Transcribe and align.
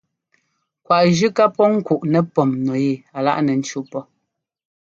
Kwaꞌ 0.85 1.07
jʉ́ 1.17 1.29
ká 1.37 1.45
pɔ́ 1.55 1.67
ŋ́kuꞌ 1.73 2.01
nɛpɛ́m 2.11 2.49
nu 2.65 2.73
yɛ 2.85 2.93
a 3.17 3.19
láꞌ 3.25 3.39
nɛ 3.45 3.53
ńcú 3.59 3.79
pɔ́. 3.91 4.01